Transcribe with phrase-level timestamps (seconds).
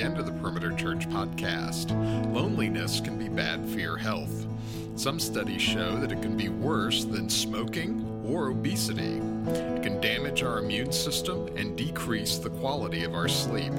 [0.00, 1.90] again to the Perimeter Church podcast.
[2.32, 4.46] Loneliness can be bad for your health.
[4.96, 9.20] Some studies show that it can be worse than smoking or obesity.
[9.46, 13.74] It can damage our immune system and decrease the quality of our sleep.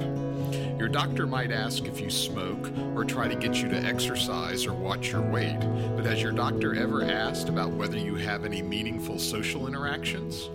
[0.78, 4.74] Your doctor might ask if you smoke or try to get you to exercise or
[4.74, 5.58] watch your weight,
[5.96, 10.50] but has your doctor ever asked about whether you have any meaningful social interactions?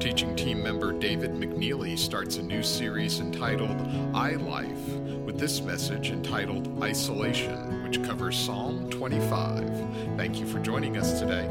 [0.00, 3.76] Teaching team member David McNeely starts a new series entitled
[4.14, 4.88] I Life
[5.24, 10.16] with this message entitled Isolation, which covers Psalm 25.
[10.16, 11.46] Thank you for joining us today.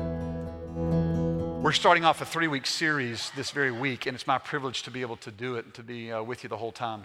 [1.61, 4.91] We're starting off a three week series this very week, and it's my privilege to
[4.91, 7.03] be able to do it and to be uh, with you the whole time.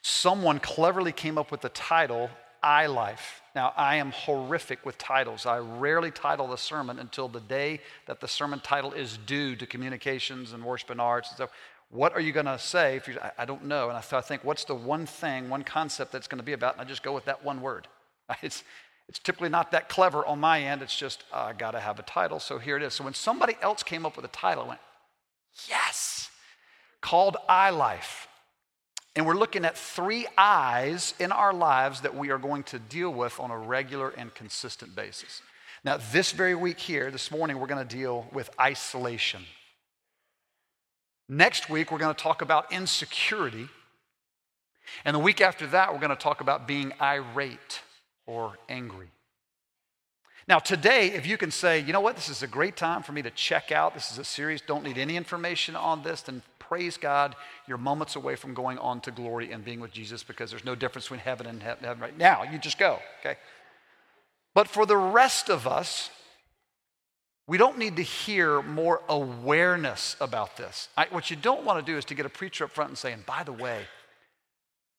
[0.00, 2.30] Someone cleverly came up with the title,
[2.62, 3.41] I Life.
[3.54, 5.44] Now, I am horrific with titles.
[5.44, 9.66] I rarely title the sermon until the day that the sermon title is due to
[9.66, 11.50] communications and worship and arts stuff.
[11.90, 12.96] What are you going to say?
[12.96, 13.90] If you, I, I don't know.
[13.90, 16.74] And I, I think, what's the one thing, one concept that's going to be about?
[16.74, 17.88] And I just go with that one word.
[18.40, 18.64] It's,
[19.08, 20.80] it's typically not that clever on my end.
[20.80, 22.40] It's just, uh, I got to have a title.
[22.40, 22.94] So here it is.
[22.94, 24.80] So when somebody else came up with a title, I went,
[25.68, 26.30] yes,
[27.02, 28.21] called I Life.
[29.14, 33.10] And we're looking at three I's in our lives that we are going to deal
[33.10, 35.42] with on a regular and consistent basis.
[35.84, 39.42] Now, this very week here, this morning, we're going to deal with isolation.
[41.28, 43.68] Next week, we're going to talk about insecurity.
[45.04, 47.80] And the week after that, we're going to talk about being irate
[48.26, 49.08] or angry.
[50.48, 53.12] Now, today, if you can say, you know what, this is a great time for
[53.12, 56.42] me to check out, this is a series, don't need any information on this, then
[56.72, 60.48] praise God, you're moments away from going on to glory and being with Jesus because
[60.48, 62.44] there's no difference between heaven and heaven right now.
[62.44, 63.36] You just go, okay?
[64.54, 66.08] But for the rest of us,
[67.46, 70.88] we don't need to hear more awareness about this.
[70.96, 72.96] I, what you don't want to do is to get a preacher up front and
[72.96, 73.82] say, and by the way,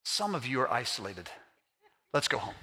[0.04, 1.28] some of you are isolated.
[2.14, 2.54] Let's go home.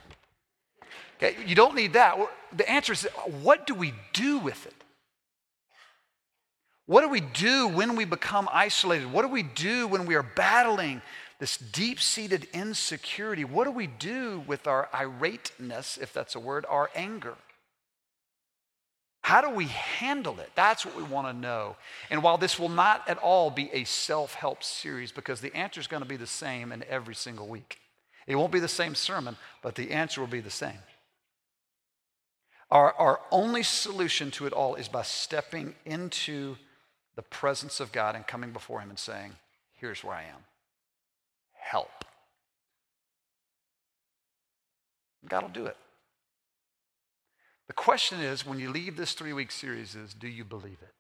[1.17, 2.17] Okay, you don't need that.
[2.57, 3.09] The answer is,
[3.43, 4.75] what do we do with it?
[6.91, 9.13] What do we do when we become isolated?
[9.13, 11.03] What do we do when we are battling
[11.39, 13.45] this deep seated insecurity?
[13.45, 17.35] What do we do with our irateness, if that's a word, our anger?
[19.23, 20.51] How do we handle it?
[20.57, 21.77] That's what we want to know.
[22.11, 25.79] And while this will not at all be a self help series, because the answer
[25.79, 27.79] is going to be the same in every single week,
[28.27, 30.81] it won't be the same sermon, but the answer will be the same.
[32.69, 36.57] Our, our only solution to it all is by stepping into
[37.17, 39.33] the presence of God and coming before Him and saying,
[39.75, 40.45] Here's where I am.
[41.53, 42.05] Help.
[45.29, 45.77] God will do it.
[47.67, 50.95] The question is when you leave this three week series, is do you believe it?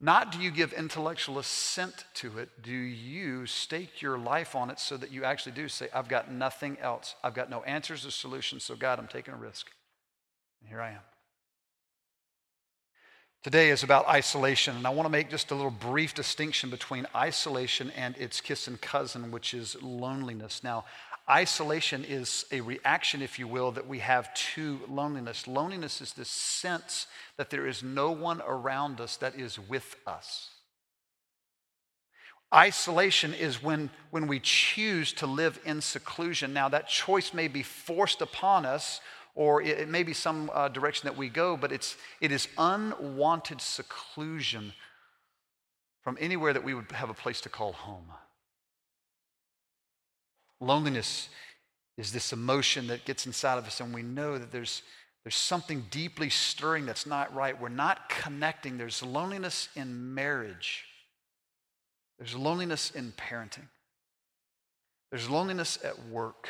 [0.00, 4.78] Not do you give intellectual assent to it, do you stake your life on it
[4.78, 7.16] so that you actually do say, I've got nothing else.
[7.24, 9.70] I've got no answers or solutions, so God, I'm taking a risk.
[10.60, 11.00] And here I am.
[13.44, 17.06] Today is about isolation, and I want to make just a little brief distinction between
[17.14, 20.64] isolation and its kissing cousin, which is loneliness.
[20.64, 20.86] Now,
[21.30, 25.46] isolation is a reaction, if you will, that we have to loneliness.
[25.46, 27.06] Loneliness is this sense
[27.36, 30.50] that there is no one around us that is with us.
[32.52, 36.52] Isolation is when, when we choose to live in seclusion.
[36.52, 39.00] Now, that choice may be forced upon us
[39.38, 43.60] or it, may be some uh, direction that we go, but it's, it is unwanted
[43.60, 44.72] seclusion
[46.02, 48.10] from anywhere that we would have a place to call home.
[50.60, 51.28] Loneliness
[51.96, 54.82] is this emotion that gets inside of us, and we know that there's,
[55.22, 57.60] there's something deeply stirring that's not right.
[57.60, 58.76] We're not connecting.
[58.76, 60.84] There's loneliness in marriage,
[62.18, 63.68] there's loneliness in parenting,
[65.12, 66.48] there's loneliness at work.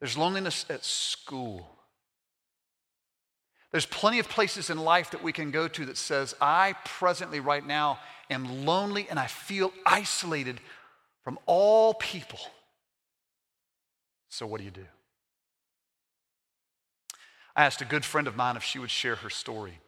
[0.00, 1.68] There's loneliness at school.
[3.70, 7.38] There's plenty of places in life that we can go to that says, I presently,
[7.38, 10.60] right now, am lonely and I feel isolated
[11.22, 12.40] from all people.
[14.28, 14.86] So, what do you do?
[17.54, 19.80] I asked a good friend of mine if she would share her story.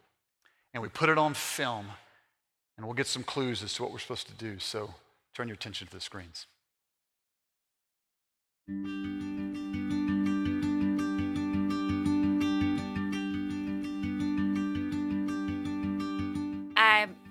[0.73, 1.87] And we put it on film,
[2.77, 4.59] and we'll get some clues as to what we're supposed to do.
[4.59, 4.93] So,
[5.33, 6.47] turn your attention to the screens.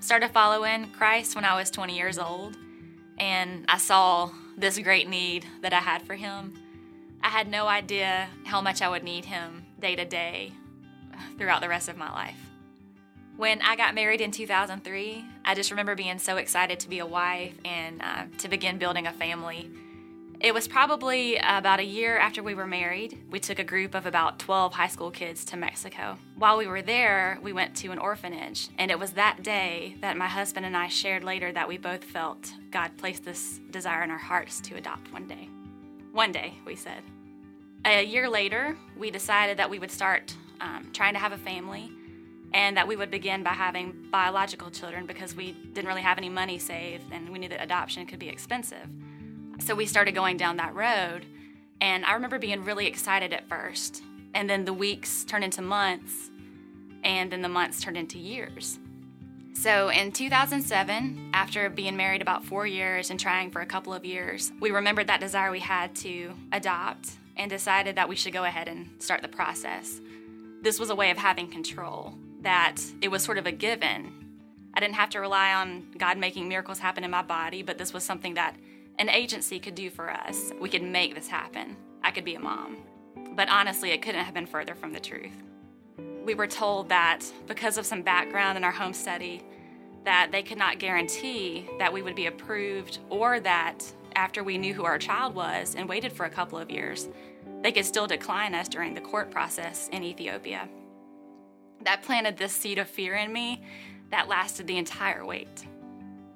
[0.02, 2.56] Started following Christ when I was 20 years old,
[3.18, 6.54] and I saw this great need that I had for Him.
[7.22, 10.52] I had no idea how much I would need Him day to day
[11.38, 12.36] throughout the rest of my life.
[13.36, 17.06] When I got married in 2003, I just remember being so excited to be a
[17.06, 19.70] wife and uh, to begin building a family.
[20.42, 23.16] It was probably about a year after we were married.
[23.30, 26.18] We took a group of about 12 high school kids to Mexico.
[26.34, 30.16] While we were there, we went to an orphanage, and it was that day that
[30.16, 34.10] my husband and I shared later that we both felt God placed this desire in
[34.10, 35.48] our hearts to adopt one day.
[36.10, 37.04] One day, we said.
[37.84, 41.92] A year later, we decided that we would start um, trying to have a family
[42.52, 46.28] and that we would begin by having biological children because we didn't really have any
[46.28, 48.88] money saved and we knew that adoption could be expensive.
[49.58, 51.26] So we started going down that road,
[51.80, 54.02] and I remember being really excited at first.
[54.34, 56.30] And then the weeks turned into months,
[57.04, 58.78] and then the months turned into years.
[59.54, 64.04] So in 2007, after being married about four years and trying for a couple of
[64.04, 68.44] years, we remembered that desire we had to adopt and decided that we should go
[68.44, 70.00] ahead and start the process.
[70.62, 74.12] This was a way of having control that it was sort of a given.
[74.74, 77.92] I didn't have to rely on God making miracles happen in my body, but this
[77.92, 78.56] was something that
[78.98, 80.52] an agency could do for us.
[80.60, 81.76] We could make this happen.
[82.02, 82.78] I could be a mom.
[83.34, 85.42] But honestly, it couldn't have been further from the truth.
[86.24, 89.42] We were told that because of some background in our home study,
[90.04, 93.84] that they could not guarantee that we would be approved or that
[94.14, 97.08] after we knew who our child was and waited for a couple of years,
[97.62, 100.68] they could still decline us during the court process in Ethiopia
[101.84, 103.62] that planted this seed of fear in me
[104.10, 105.66] that lasted the entire wait.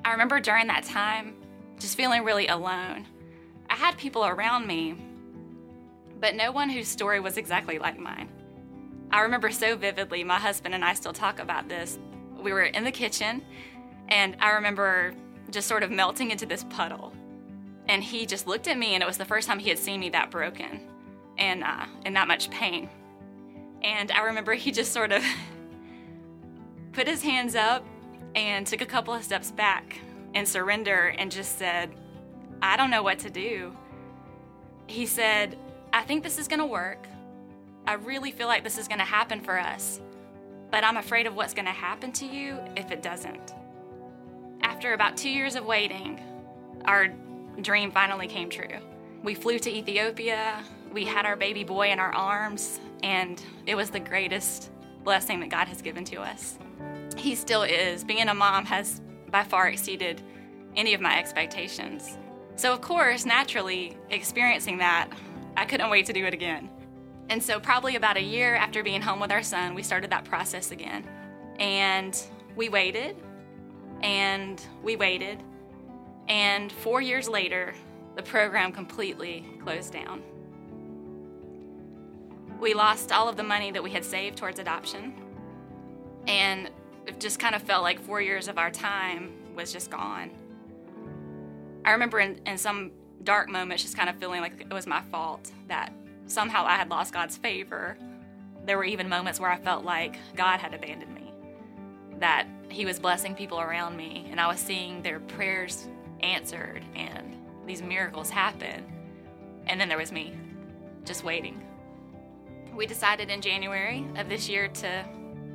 [0.05, 1.35] I remember during that time
[1.78, 3.06] just feeling really alone.
[3.69, 4.96] I had people around me,
[6.20, 8.28] but no one whose story was exactly like mine.
[9.11, 11.99] I remember so vividly, my husband and I still talk about this.
[12.40, 13.43] We were in the kitchen,
[14.08, 15.14] and I remember
[15.50, 17.12] just sort of melting into this puddle.
[17.88, 20.00] And he just looked at me, and it was the first time he had seen
[20.00, 20.81] me that broken
[21.38, 22.88] and uh, in that much pain.
[23.82, 25.23] And I remember he just sort of
[26.93, 27.84] put his hands up
[28.34, 30.00] and took a couple of steps back
[30.34, 31.90] and surrender and just said,
[32.62, 33.76] I don't know what to do.
[34.87, 35.58] He said,
[35.93, 37.06] I think this is going to work.
[37.87, 40.00] I really feel like this is going to happen for us,
[40.70, 43.55] but I'm afraid of what's going to happen to you if it doesn't.
[44.62, 46.20] After about two years of waiting,
[46.84, 47.08] our
[47.62, 48.78] dream finally came true.
[49.23, 50.62] We flew to Ethiopia.
[50.93, 54.70] We had our baby boy in our arms and it was the greatest
[55.05, 56.58] blessing that God has given to us.
[57.17, 58.05] He still is.
[58.05, 59.00] Being a mom has
[59.31, 60.23] by far exceeded
[60.76, 62.19] any of my expectations.
[62.56, 65.11] So, of course, naturally, experiencing that,
[65.56, 66.70] I couldn't wait to do it again.
[67.28, 70.25] And so, probably about a year after being home with our son, we started that
[70.25, 71.05] process again.
[71.58, 72.19] And
[72.55, 73.17] we waited,
[74.02, 75.43] and we waited,
[76.28, 77.75] and four years later,
[78.17, 80.23] the program completely closed down.
[82.61, 85.12] We lost all of the money that we had saved towards adoption.
[86.26, 86.70] And
[87.06, 90.31] it just kind of felt like four years of our time was just gone.
[91.85, 92.91] I remember in, in some
[93.23, 95.93] dark moments just kind of feeling like it was my fault that
[96.26, 97.97] somehow I had lost God's favor.
[98.64, 101.32] There were even moments where I felt like God had abandoned me,
[102.19, 105.87] that He was blessing people around me, and I was seeing their prayers
[106.20, 107.37] answered and
[107.67, 108.85] these miracles happen.
[109.67, 110.32] And then there was me,
[111.05, 111.62] just waiting
[112.76, 115.05] we decided in January of this year to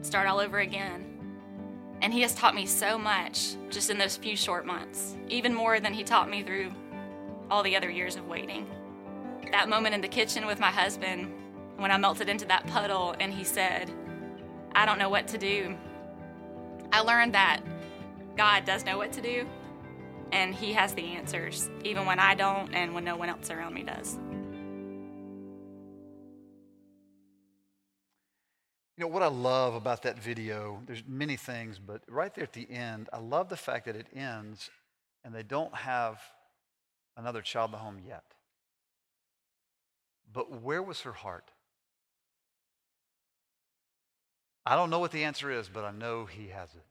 [0.01, 1.10] start all over again.
[2.01, 5.79] And he has taught me so much just in those few short months, even more
[5.79, 6.71] than he taught me through
[7.49, 8.67] all the other years of waiting.
[9.51, 11.31] That moment in the kitchen with my husband,
[11.77, 13.91] when I melted into that puddle and he said,
[14.73, 15.75] I don't know what to do,
[16.91, 17.61] I learned that
[18.35, 19.45] God does know what to do
[20.31, 23.73] and he has the answers, even when I don't and when no one else around
[23.73, 24.17] me does.
[29.01, 32.53] You know what I love about that video, there's many things, but right there at
[32.53, 34.69] the end, I love the fact that it ends
[35.25, 36.21] and they don't have
[37.17, 38.21] another child in the home yet.
[40.31, 41.49] But where was her heart?
[44.67, 46.85] I don't know what the answer is, but I know he has it.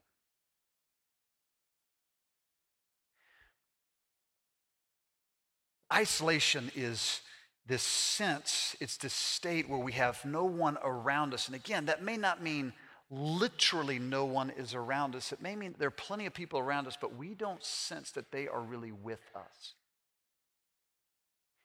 [5.93, 7.21] Isolation is
[7.71, 11.47] this sense, it's this state where we have no one around us.
[11.47, 12.73] And again, that may not mean
[13.09, 15.31] literally no one is around us.
[15.31, 18.29] It may mean there are plenty of people around us, but we don't sense that
[18.29, 19.73] they are really with us.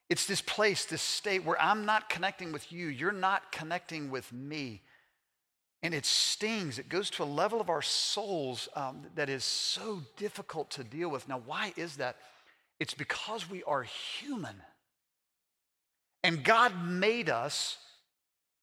[0.08, 4.32] It's this place, this state where I'm not connecting with you, you're not connecting with
[4.32, 4.82] me.
[5.82, 6.78] And it stings.
[6.78, 11.08] It goes to a level of our souls um, that is so difficult to deal
[11.08, 11.28] with.
[11.28, 12.16] Now, why is that?
[12.78, 14.62] It's because we are human.
[16.26, 17.78] And God made us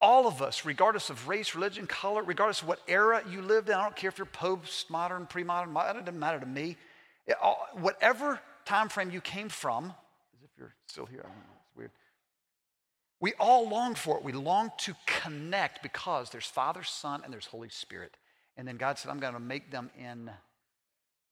[0.01, 3.75] all of us, regardless of race, religion, color, regardless of what era you lived in,
[3.75, 6.75] I don't care if you're postmodern, pre-modern, it doesn't matter to me.
[7.25, 11.37] It, all, whatever time frame you came from, as if you're still here, I don't
[11.37, 11.91] know, it's weird.
[13.21, 14.25] We all long for it.
[14.25, 18.17] We long to connect because there's Father, Son, and there's Holy Spirit.
[18.57, 20.29] And then God said, I'm going to make them in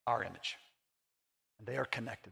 [0.08, 0.56] our image.
[1.60, 2.32] And they are connected.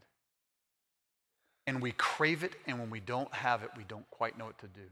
[1.69, 4.57] And we crave it, and when we don't have it, we don't quite know what
[4.57, 4.87] to do.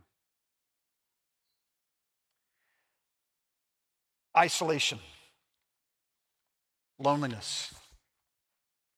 [4.38, 5.00] Isolation,
[7.00, 7.74] loneliness.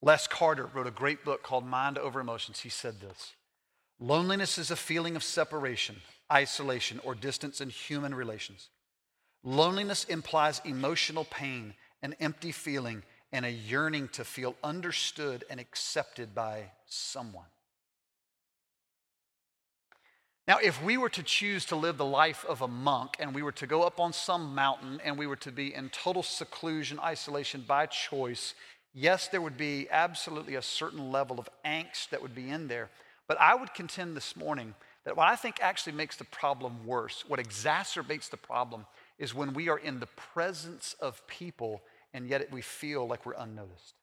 [0.02, 2.60] Les Carter wrote a great book called Mind Over Emotions.
[2.60, 3.32] He said this
[3.98, 5.96] Loneliness is a feeling of separation,
[6.30, 8.68] isolation, or distance in human relations.
[9.42, 16.36] Loneliness implies emotional pain, an empty feeling, and a yearning to feel understood and accepted
[16.36, 17.46] by someone.
[20.50, 23.44] Now, if we were to choose to live the life of a monk and we
[23.44, 27.00] were to go up on some mountain and we were to be in total seclusion,
[27.00, 28.56] isolation by choice,
[28.92, 32.90] yes, there would be absolutely a certain level of angst that would be in there.
[33.28, 34.74] But I would contend this morning
[35.06, 38.88] that what I think actually makes the problem worse, what exacerbates the problem,
[39.20, 43.34] is when we are in the presence of people and yet we feel like we're
[43.34, 43.99] unnoticed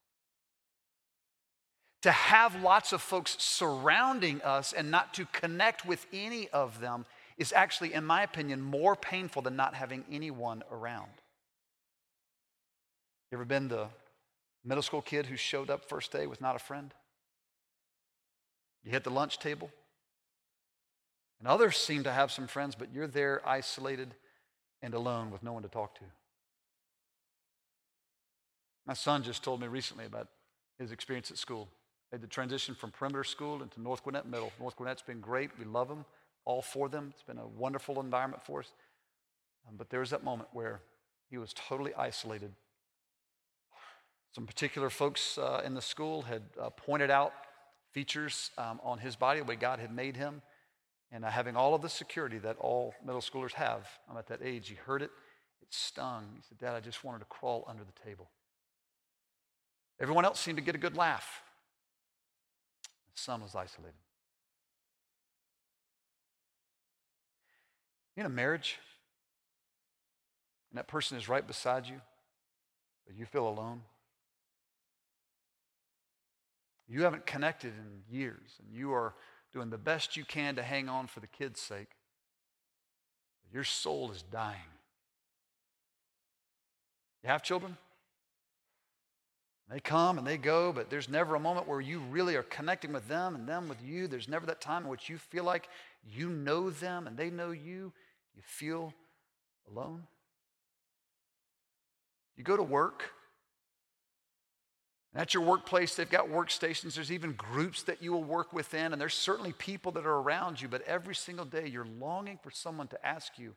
[2.03, 7.07] to have lots of folks surrounding us and not to connect with any of them
[7.39, 11.11] is actually, in my opinion, more painful than not having anyone around.
[13.31, 13.89] You ever been the
[14.65, 16.95] middle school kid who showed up first day with not a friend?
[18.85, 19.71] You hit the lunch table,
[21.41, 24.15] and others seem to have some friends, but you're there isolated
[24.81, 26.05] and alone with no one to talk to.
[28.87, 30.29] My son just told me recently about
[30.79, 31.69] his experience at school
[32.17, 34.51] made the transition from perimeter school into North Gwinnett Middle.
[34.59, 35.51] North Gwinnett's been great.
[35.59, 36.07] We love them,
[36.47, 37.13] all for them.
[37.13, 38.73] It's been a wonderful environment for us.
[39.69, 40.81] Um, but there was that moment where
[41.29, 42.53] he was totally isolated.
[44.35, 47.35] Some particular folks uh, in the school had uh, pointed out
[47.93, 50.41] features um, on his body, the way God had made him,
[51.13, 53.87] and uh, having all of the security that all middle schoolers have.
[54.11, 54.71] I'm at that age.
[54.71, 55.11] He heard it.
[55.61, 56.25] It stung.
[56.35, 58.31] He said, Dad, I just wanted to crawl under the table.
[60.01, 61.43] Everyone else seemed to get a good laugh
[63.19, 63.95] son was isolated.
[68.17, 68.79] In a marriage,
[70.71, 72.01] and that person is right beside you,
[73.07, 73.83] but you feel alone.
[76.89, 79.15] You haven't connected in years, and you are
[79.53, 81.89] doing the best you can to hang on for the kids' sake.
[83.53, 84.61] Your soul is dying.
[87.23, 87.77] You have children?
[89.71, 92.93] They come and they go, but there's never a moment where you really are connecting
[92.93, 94.07] with them and them with you.
[94.07, 95.69] There's never that time in which you feel like
[96.09, 97.93] you know them and they know you.
[98.37, 98.93] You feel
[99.69, 100.05] alone.
[102.37, 103.11] You go to work.
[105.13, 106.95] And at your workplace, they've got workstations.
[106.95, 110.61] There's even groups that you will work within, and there's certainly people that are around
[110.61, 113.55] you, but every single day you're longing for someone to ask you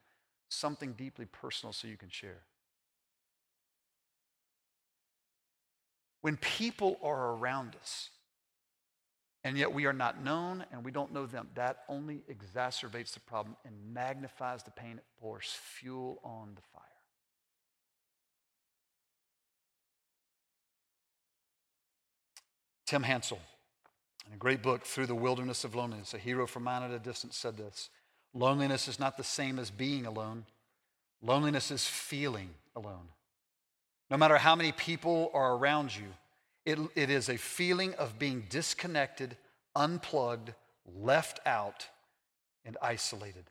[0.47, 2.43] something deeply personal so you can share.
[6.21, 8.09] When people are around us,
[9.43, 13.21] and yet we are not known and we don't know them, that only exacerbates the
[13.21, 14.97] problem and magnifies the pain.
[14.97, 16.83] It pours fuel on the fire.
[22.85, 23.39] Tim Hansel,
[24.27, 26.99] in a great book, Through the Wilderness of Loneliness, a hero from mine at a
[26.99, 27.89] distance, said this
[28.33, 30.45] Loneliness is not the same as being alone,
[31.21, 33.09] loneliness is feeling alone.
[34.09, 36.07] No matter how many people are around you,
[36.65, 39.37] it, it is a feeling of being disconnected,
[39.75, 40.53] unplugged,
[40.85, 41.87] left out,
[42.65, 43.45] and isolated.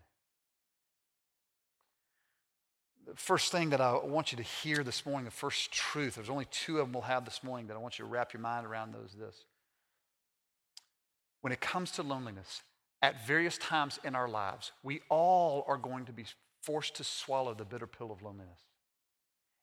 [3.06, 6.28] The first thing that I want you to hear this morning, the first truth, there's
[6.28, 8.42] only two of them we'll have this morning that I want you to wrap your
[8.42, 9.44] mind around those this.
[11.40, 12.62] When it comes to loneliness,
[13.00, 16.24] at various times in our lives, we all are going to be
[16.62, 18.67] forced to swallow the bitter pill of loneliness.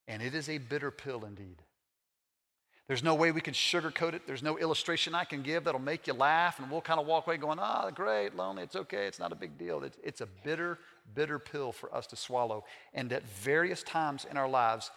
[0.07, 1.61] And it is a bitter pill indeed.
[2.87, 4.27] There's no way we can sugarcoat it.
[4.27, 7.25] There's no illustration I can give that'll make you laugh, and we'll kind of walk
[7.25, 9.83] away going, ah, great, lonely, it's okay, it's not a big deal.
[9.83, 10.77] It's, it's a bitter,
[11.15, 12.63] bitter pill for us to swallow.
[12.93, 14.91] And at various times in our lives,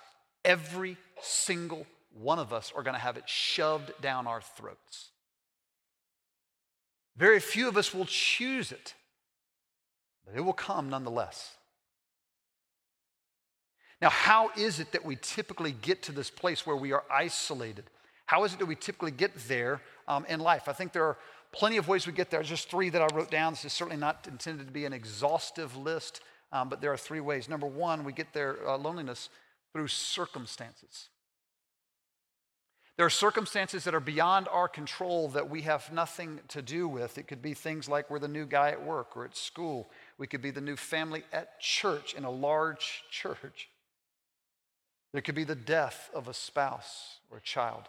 [0.45, 5.11] every single one of us are going to have it shoved down our throats.
[7.17, 8.95] Very few of us will choose it,
[10.25, 11.58] but it will come nonetheless.
[14.01, 17.85] Now, how is it that we typically get to this place where we are isolated?
[18.27, 20.69] How is it that we typically get there um, in life?
[20.69, 21.19] I think there are
[21.51, 22.43] plenty of ways we get there.
[22.43, 23.55] Just three that I wrote down.
[23.55, 26.21] This is certainly not intended to be an exhaustive list,
[26.53, 27.49] um, but there are three ways.
[27.49, 29.31] Number one, we get there uh, loneliness
[29.73, 31.09] through circumstances.
[32.97, 37.17] There are circumstances that are beyond our control that we have nothing to do with.
[37.17, 39.89] It could be things like we're the new guy at work or at school.
[40.19, 43.69] We could be the new family at church in a large church.
[45.13, 47.85] There could be the death of a spouse or a child.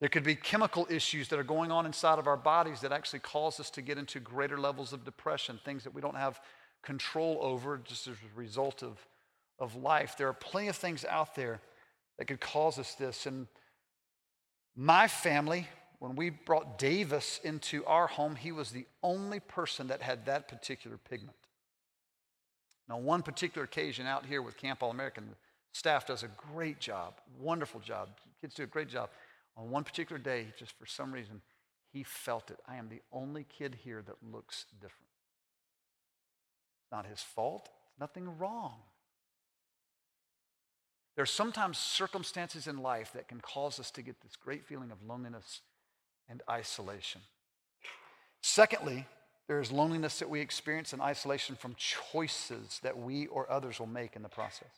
[0.00, 3.20] There could be chemical issues that are going on inside of our bodies that actually
[3.20, 6.40] cause us to get into greater levels of depression, things that we don't have
[6.82, 8.98] control over just as a result of,
[9.58, 10.16] of life.
[10.18, 11.60] There are plenty of things out there
[12.18, 13.24] that could cause us this.
[13.24, 13.46] And
[14.76, 15.68] my family,
[16.00, 20.48] when we brought Davis into our home, he was the only person that had that
[20.48, 21.36] particular pigment.
[22.88, 25.36] Now, one particular occasion out here with Camp All American, the
[25.72, 28.10] staff does a great job, wonderful job.
[28.40, 29.10] Kids do a great job.
[29.56, 31.40] On one particular day, just for some reason,
[31.92, 32.58] he felt it.
[32.68, 35.08] I am the only kid here that looks different.
[36.82, 38.74] It's not his fault, nothing wrong.
[41.14, 44.90] There are sometimes circumstances in life that can cause us to get this great feeling
[44.90, 45.60] of loneliness
[46.28, 47.20] and isolation.
[48.42, 49.06] Secondly,
[49.46, 53.86] there is loneliness that we experience in isolation from choices that we or others will
[53.86, 54.70] make in the process.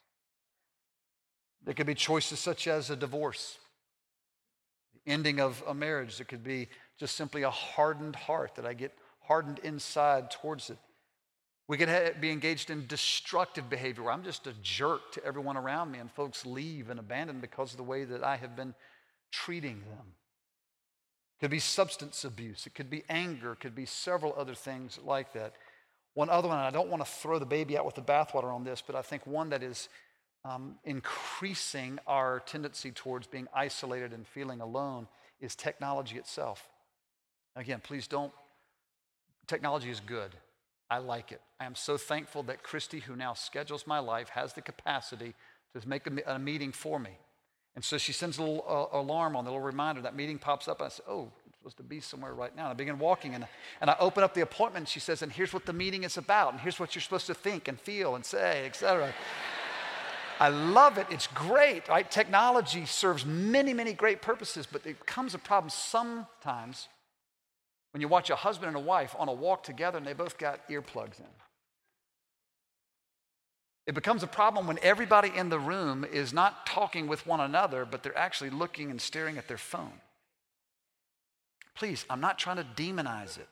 [1.64, 3.58] There could be choices such as a divorce,
[4.94, 6.16] the ending of a marriage.
[6.18, 6.68] There could be
[6.98, 10.78] just simply a hardened heart that I get hardened inside towards it.
[11.68, 15.90] We could be engaged in destructive behavior where I'm just a jerk to everyone around
[15.90, 18.74] me and folks leave and abandon because of the way that I have been
[19.32, 20.14] treating them.
[21.40, 25.32] Could be substance abuse, it could be anger, it could be several other things like
[25.34, 25.54] that.
[26.14, 28.64] One other one, I don't want to throw the baby out with the bathwater on
[28.64, 29.90] this, but I think one that is
[30.46, 35.08] um, increasing our tendency towards being isolated and feeling alone
[35.40, 36.66] is technology itself.
[37.54, 38.32] Again, please don't,
[39.46, 40.30] technology is good.
[40.88, 41.40] I like it.
[41.60, 45.34] I am so thankful that Christy, who now schedules my life, has the capacity
[45.74, 47.18] to make a, a meeting for me.
[47.76, 50.00] And so she sends a little uh, alarm on, the little reminder.
[50.00, 50.80] That meeting pops up.
[50.80, 52.62] And I say, oh, I'm supposed to be somewhere right now.
[52.62, 53.46] And I begin walking and,
[53.82, 54.84] and I open up the appointment.
[54.84, 56.52] And she says, and here's what the meeting is about.
[56.52, 59.12] And here's what you're supposed to think and feel and say, etc.
[60.40, 61.06] I love it.
[61.10, 62.10] It's great, right?
[62.10, 66.88] Technology serves many, many great purposes, but it comes a problem sometimes
[67.92, 70.38] when you watch a husband and a wife on a walk together and they both
[70.38, 71.26] got earplugs in.
[73.86, 77.84] It becomes a problem when everybody in the room is not talking with one another,
[77.84, 80.00] but they're actually looking and staring at their phone.
[81.76, 83.48] Please, I'm not trying to demonize it.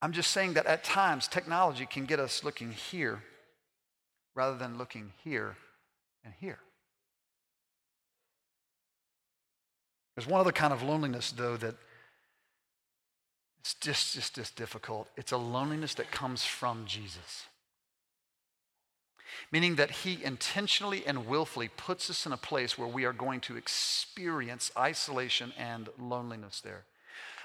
[0.00, 3.22] I'm just saying that at times technology can get us looking here
[4.34, 5.56] rather than looking here
[6.24, 6.58] and here.
[10.16, 11.74] There's one other kind of loneliness, though, that
[13.60, 15.08] it's just, just, just difficult.
[15.16, 17.44] It's a loneliness that comes from Jesus.
[19.50, 23.40] Meaning that he intentionally and willfully puts us in a place where we are going
[23.42, 26.84] to experience isolation and loneliness there.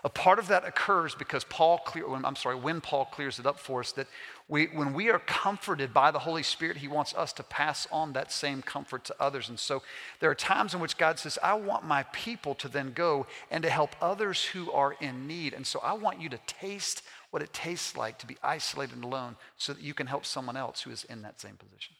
[0.03, 3.59] A part of that occurs because Paul clear, I'm sorry, when Paul clears it up
[3.59, 4.07] for us that
[4.49, 8.13] we, when we are comforted by the Holy Spirit, he wants us to pass on
[8.13, 9.49] that same comfort to others.
[9.49, 9.83] And so
[10.21, 13.61] there are times in which God says, I want my people to then go and
[13.63, 15.53] to help others who are in need.
[15.53, 19.03] And so I want you to taste what it tastes like to be isolated and
[19.03, 21.95] alone so that you can help someone else who is in that same position.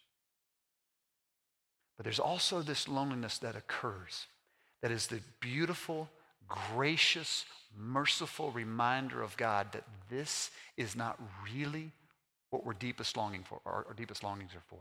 [1.97, 4.27] But there's also this loneliness that occurs
[4.81, 6.07] that is the beautiful,
[6.47, 7.43] gracious,
[7.77, 11.19] merciful reminder of God that this is not
[11.53, 11.91] really
[12.49, 14.79] what we're deepest longing for, our, our deepest longings are for.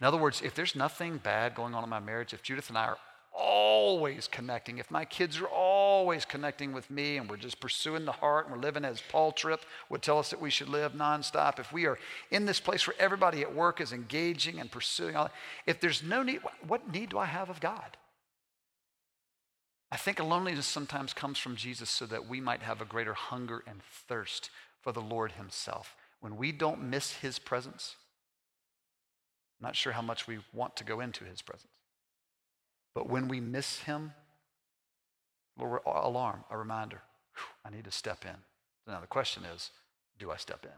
[0.00, 2.78] In other words, if there's nothing bad going on in my marriage, if Judith and
[2.78, 2.98] I are
[3.34, 8.12] always connecting, if my kids are always connecting with me and we're just pursuing the
[8.12, 11.58] heart and we're living as Paul Tripp would tell us that we should live nonstop,
[11.58, 11.98] if we are
[12.30, 15.30] in this place where everybody at work is engaging and pursuing all
[15.66, 17.96] if there's no need, what need do I have of God?
[19.90, 23.62] I think loneliness sometimes comes from Jesus so that we might have a greater hunger
[23.66, 24.48] and thirst
[24.82, 25.96] for the Lord Himself.
[26.20, 27.96] When we don't miss His presence,
[29.60, 31.72] I'm not sure how much we want to go into His presence.
[32.94, 34.12] But when we miss Him,
[35.58, 37.00] a alarm, a reminder,
[37.64, 38.36] I need to step in.
[38.86, 39.70] Now the question is,
[40.18, 40.70] do I step in?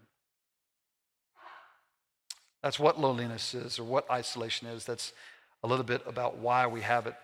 [2.62, 4.84] That's what loneliness is or what isolation is.
[4.84, 5.12] That's
[5.62, 7.14] a little bit about why we have it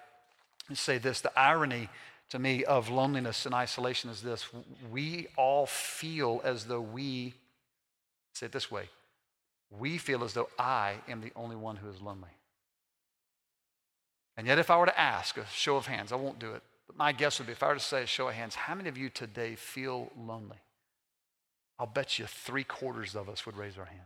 [0.75, 1.89] say this the irony
[2.31, 4.47] to me of loneliness and isolation is this
[4.91, 7.35] we all feel as though we,
[8.33, 8.89] say it this way,
[9.71, 12.31] we feel as though I am the only one who is lonely.
[14.37, 16.63] And yet, if I were to ask a show of hands, I won't do it,
[16.87, 18.75] but my guess would be if I were to say a show of hands, how
[18.75, 20.57] many of you today feel lonely?
[21.79, 24.03] I'll bet you three quarters of us would raise our hands.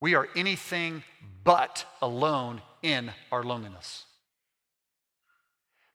[0.00, 1.04] We are anything
[1.44, 4.04] but alone in our loneliness.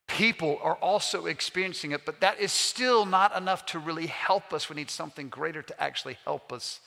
[0.07, 4.69] People are also experiencing it, but that is still not enough to really help us.
[4.69, 6.79] We need something greater to actually help us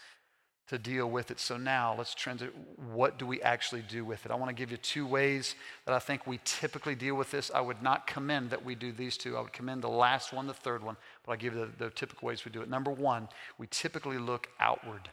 [0.71, 1.41] to deal with it.
[1.41, 2.55] So now let's transit.
[2.93, 4.31] What do we actually do with it?
[4.31, 7.51] I want to give you two ways that I think we typically deal with this.
[7.53, 9.37] I would not commend that we do these two.
[9.37, 11.91] I would commend the last one, the third one, but I'll give you the, the
[11.91, 12.71] typical ways we do it.
[12.71, 13.29] Number one,
[13.59, 15.11] we typically look outward.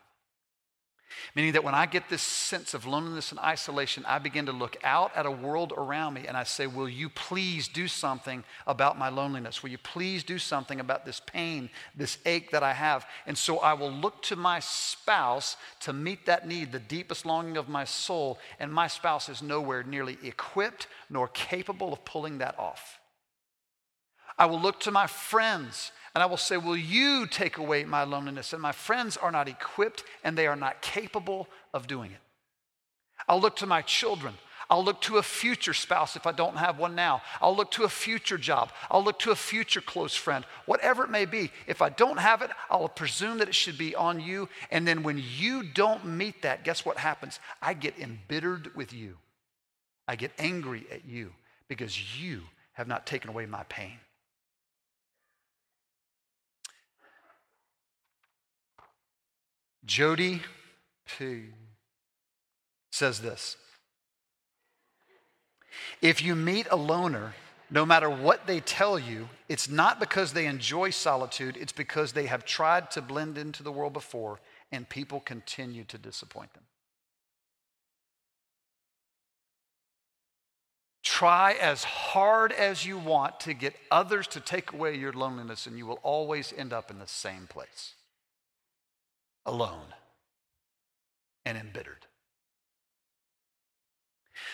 [1.36, 4.78] Meaning that when I get this sense of loneliness and isolation, I begin to look
[4.84, 8.98] out at a world around me and I say, Will you please do something about
[8.98, 9.64] my loneliness?
[9.64, 13.06] Will you please do something about this pain, this ache that I have?
[13.26, 17.58] And so I will look to my spouse to meet that need, the deepest longing
[17.58, 22.58] of my soul, and my spouse is nowhere nearly equipped nor capable of pulling that
[22.60, 23.00] off.
[24.38, 28.04] I will look to my friends and I will say, Will you take away my
[28.04, 28.52] loneliness?
[28.52, 32.18] And my friends are not equipped and they are not capable of doing it.
[33.28, 34.34] I'll look to my children.
[34.68, 37.22] I'll look to a future spouse if I don't have one now.
[37.40, 38.72] I'll look to a future job.
[38.90, 40.44] I'll look to a future close friend.
[40.66, 43.96] Whatever it may be, if I don't have it, I'll presume that it should be
[43.96, 44.50] on you.
[44.72, 47.40] And then when you don't meet that, guess what happens?
[47.62, 49.18] I get embittered with you.
[50.08, 51.34] I get angry at you
[51.68, 52.42] because you
[52.74, 54.00] have not taken away my pain.
[59.88, 60.42] Jody
[61.08, 61.46] P.
[62.92, 63.56] says this
[66.02, 67.34] If you meet a loner,
[67.72, 72.26] no matter what they tell you, it's not because they enjoy solitude, it's because they
[72.28, 74.40] have tried to blend into the world before
[74.72, 76.64] and people continue to disappoint them.
[81.02, 85.78] Try as hard as you want to get others to take away your loneliness, and
[85.78, 87.94] you will always end up in the same place
[89.48, 89.94] alone
[91.46, 92.06] and embittered.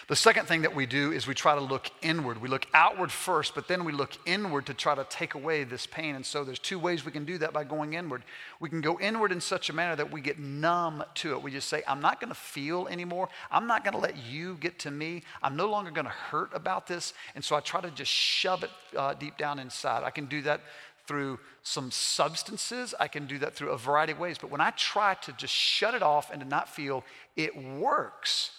[0.08, 2.41] The second thing that we do is we try to look inward.
[2.41, 5.86] We look outward first, but then we look inward to try to take away this
[5.86, 6.15] pain.
[6.15, 8.23] And so there's two ways we can do that by going inward.
[8.60, 11.41] We can go inward in such a manner that we get numb to it.
[11.41, 13.29] We just say, I'm not going to feel anymore.
[13.49, 15.23] I'm not going to let you get to me.
[15.41, 17.13] I'm no longer going to hurt about this.
[17.36, 20.03] And so I try to just shove it uh, deep down inside.
[20.03, 20.62] I can do that
[21.06, 22.94] through some substances.
[23.00, 24.38] I can do that through a variety of ways.
[24.38, 27.04] But when I try to just shut it off and to not feel,
[27.36, 28.52] it works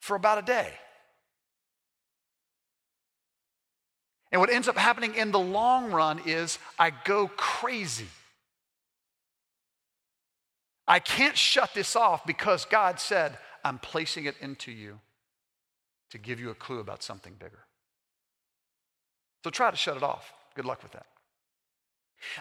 [0.00, 0.72] for about a day.
[4.30, 8.08] And what ends up happening in the long run is I go crazy.
[10.86, 15.00] I can't shut this off because God said, I'm placing it into you
[16.10, 17.64] to give you a clue about something bigger.
[19.44, 20.32] So try to shut it off.
[20.54, 21.06] Good luck with that.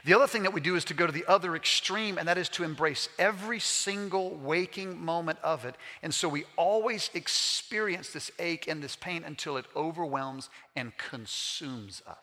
[0.06, 2.38] The other thing that we do is to go to the other extreme, and that
[2.38, 5.76] is to embrace every single waking moment of it.
[6.02, 12.02] And so we always experience this ache and this pain until it overwhelms and consumes
[12.08, 12.18] us.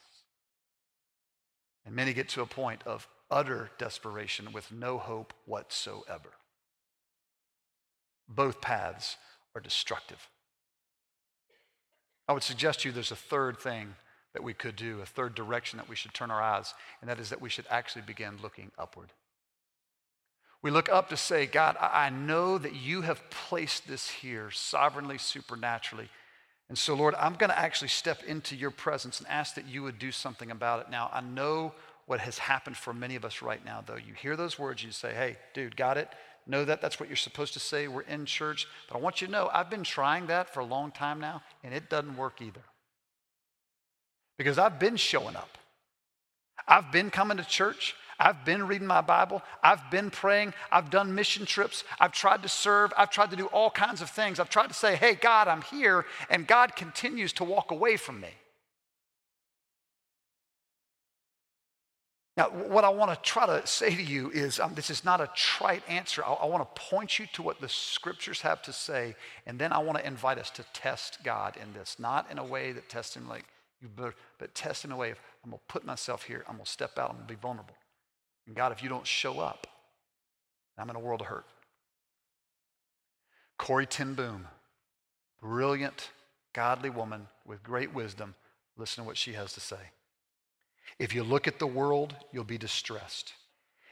[1.86, 6.30] And many get to a point of utter desperation with no hope whatsoever.
[8.28, 9.16] Both paths
[9.54, 10.28] are destructive.
[12.26, 13.94] I would suggest to you there's a third thing
[14.34, 17.18] that we could do, a third direction that we should turn our eyes, and that
[17.18, 19.08] is that we should actually begin looking upward.
[20.60, 25.18] We look up to say, God, I know that you have placed this here sovereignly,
[25.18, 26.08] supernaturally.
[26.68, 29.82] And so, Lord, I'm going to actually step into your presence and ask that you
[29.82, 30.90] would do something about it.
[30.90, 31.74] Now, I know
[32.06, 33.96] what has happened for many of us right now, though.
[33.96, 36.08] You hear those words, you say, hey, dude, got it?
[36.46, 37.86] Know that that's what you're supposed to say.
[37.86, 38.66] We're in church.
[38.88, 41.42] But I want you to know, I've been trying that for a long time now,
[41.62, 42.62] and it doesn't work either
[44.38, 45.58] because I've been showing up.
[46.66, 47.94] I've been coming to church.
[48.18, 49.42] I've been reading my Bible.
[49.62, 50.54] I've been praying.
[50.70, 51.84] I've done mission trips.
[51.98, 52.92] I've tried to serve.
[52.96, 54.38] I've tried to do all kinds of things.
[54.38, 56.06] I've tried to say, hey, God, I'm here.
[56.30, 58.30] And God continues to walk away from me.
[62.36, 65.20] Now, what I want to try to say to you is um, this is not
[65.20, 66.24] a trite answer.
[66.24, 69.14] I, I want to point you to what the scriptures have to say,
[69.46, 72.44] and then I want to invite us to test God in this, not in a
[72.44, 73.44] way that tests Him like,
[73.84, 75.10] you better, but test a way
[75.44, 76.44] I'm going to put myself here.
[76.48, 77.10] I'm going to step out.
[77.10, 77.76] I'm going to be vulnerable.
[78.46, 79.66] And God, if you don't show up,
[80.76, 81.46] I'm in a world of hurt.
[83.58, 84.48] Corrie ten Boom,
[85.40, 86.10] brilliant,
[86.52, 88.34] godly woman with great wisdom.
[88.76, 89.76] Listen to what she has to say.
[90.98, 93.32] If you look at the world, you'll be distressed.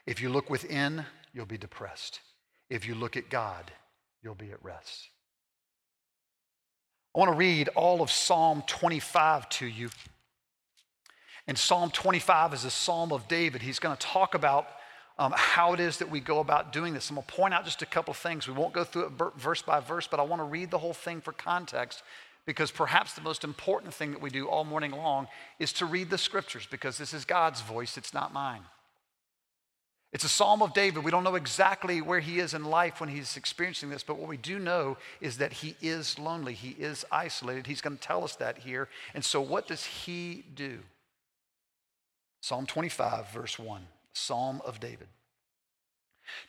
[0.07, 2.21] If you look within, you'll be depressed.
[2.69, 3.71] If you look at God,
[4.23, 5.09] you'll be at rest.
[7.14, 9.90] I want to read all of Psalm 25 to you.
[11.46, 13.61] And Psalm 25 is a psalm of David.
[13.61, 14.66] He's going to talk about
[15.18, 17.11] um, how it is that we go about doing this.
[17.11, 18.48] I'm going to point out just a couple of things.
[18.48, 20.94] We won't go through it verse by verse, but I want to read the whole
[20.94, 22.03] thing for context
[22.46, 26.09] because perhaps the most important thing that we do all morning long is to read
[26.11, 28.62] the scriptures because this is God's voice, it's not mine.
[30.12, 31.05] It's a psalm of David.
[31.05, 34.29] We don't know exactly where he is in life when he's experiencing this, but what
[34.29, 36.53] we do know is that he is lonely.
[36.53, 37.66] He is isolated.
[37.66, 38.88] He's going to tell us that here.
[39.14, 40.81] And so, what does he do?
[42.42, 45.09] Psalm 25, verse 1, Psalm of David.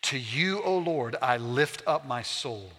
[0.04, 2.70] To you, O Lord, I lift up my soul.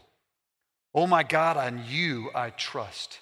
[0.95, 3.21] O my God, on you I trust.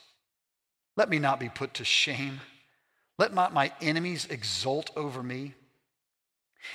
[0.97, 2.41] Let me not be put to shame.
[3.19, 5.55] Let not my enemies exult over me.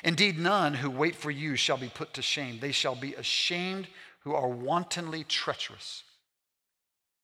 [0.04, 2.60] Indeed, none who wait for you shall be put to shame.
[2.60, 3.88] They shall be ashamed
[4.22, 6.04] who are wantonly treacherous.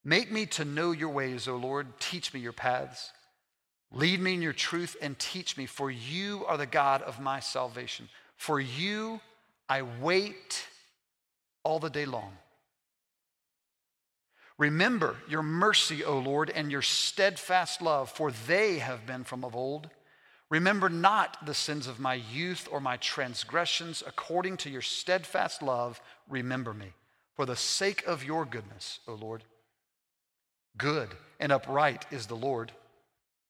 [0.03, 1.99] Make me to know your ways, O Lord.
[1.99, 3.11] Teach me your paths.
[3.91, 7.39] Lead me in your truth and teach me, for you are the God of my
[7.39, 8.09] salvation.
[8.37, 9.21] For you
[9.69, 10.67] I wait
[11.63, 12.33] all the day long.
[14.57, 19.55] Remember your mercy, O Lord, and your steadfast love, for they have been from of
[19.55, 19.89] old.
[20.53, 24.03] Remember not the sins of my youth or my transgressions.
[24.05, 26.93] According to your steadfast love, remember me,
[27.35, 29.43] for the sake of your goodness, O Lord.
[30.77, 32.71] Good and upright is the Lord.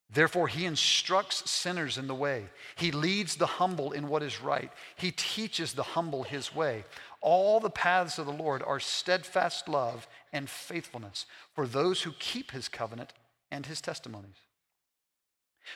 [0.10, 2.46] Therefore, he instructs sinners in the way.
[2.78, 4.72] He leads the humble in what is right.
[4.96, 6.86] He teaches the humble his way.
[7.20, 12.52] All the paths of the Lord are steadfast love and faithfulness for those who keep
[12.52, 13.12] his covenant
[13.52, 14.43] and his testimonies.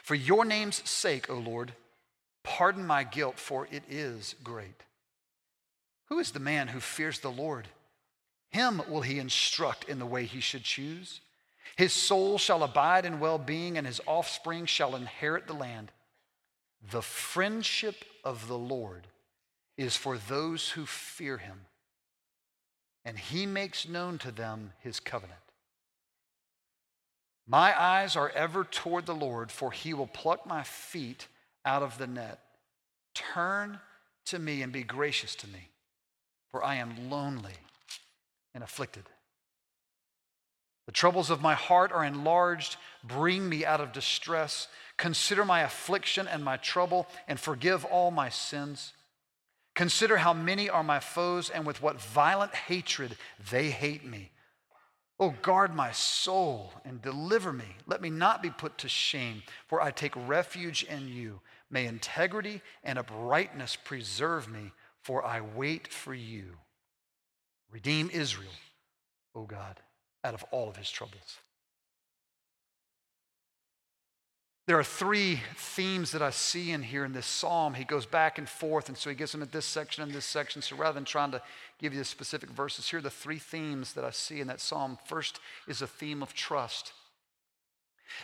[0.03, 1.73] For your name's sake, O Lord,
[2.43, 4.83] pardon my guilt, for it is great.
[6.09, 7.67] Who is the man who fears the Lord?
[8.49, 11.21] Him will he instruct in the way he should choose.
[11.75, 15.91] His soul shall abide in well being, and his offspring shall inherit the land.
[16.89, 19.07] The friendship of the Lord
[19.77, 21.65] is for those who fear him,
[23.03, 25.39] and he makes known to them his covenant.
[27.47, 31.27] My eyes are ever toward the Lord, for he will pluck my feet
[31.63, 32.39] out of the net.
[33.13, 33.79] Turn
[34.25, 35.69] to me and be gracious to me,
[36.51, 37.55] for I am lonely
[38.53, 39.05] and afflicted.
[40.87, 42.75] The troubles of my heart are enlarged.
[43.03, 44.67] Bring me out of distress.
[44.97, 48.93] Consider my affliction and my trouble, and forgive all my sins.
[49.73, 53.15] Consider how many are my foes, and with what violent hatred
[53.51, 54.31] they hate me.
[55.19, 57.65] Oh, guard my soul and deliver me.
[57.87, 61.41] Let me not be put to shame, for I take refuge in you.
[61.71, 66.57] May integrity and uprightness preserve me, for I wait for you.
[67.71, 68.51] Redeem Israel,
[69.33, 69.79] O God,
[70.23, 71.39] out of all of his troubles.
[74.67, 77.73] There are three themes that I see in here in this psalm.
[77.73, 80.25] He goes back and forth, and so he gives them at this section and this
[80.25, 80.61] section.
[80.61, 81.41] So rather than trying to
[81.79, 84.59] give you the specific verses, here are the three themes that I see in that
[84.59, 84.97] psalm.
[85.05, 86.91] First is a theme of trust.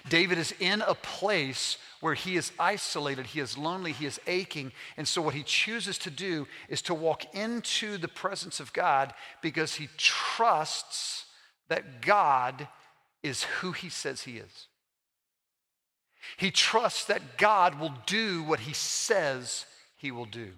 [0.10, 4.74] David is in a place where he is isolated, he is lonely, he is aching.
[4.98, 9.14] And so, what he chooses to do is to walk into the presence of God
[9.42, 11.26] because he trusts
[11.70, 12.68] that God
[13.22, 14.68] is who he says he is.
[16.38, 19.66] He trusts that God will do what he says
[19.98, 20.52] he will do.